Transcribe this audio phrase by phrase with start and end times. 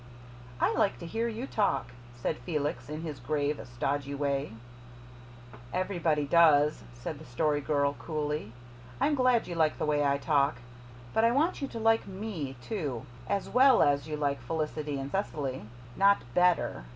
[0.59, 4.53] "I like to hear you talk," said Felix in his grave, stodgy way.
[5.71, 8.51] "Everybody does," said the Story Girl coolly.
[8.99, 10.57] "I'm glad you like the way I talk.
[11.13, 15.11] But I want you to like ME, too AS WELL as you like Felicity and
[15.11, 15.65] Cecily.
[15.95, 16.85] Not BETTER.